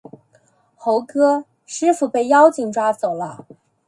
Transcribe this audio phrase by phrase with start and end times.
[0.75, 3.45] 猴哥，师父被妖精抓走了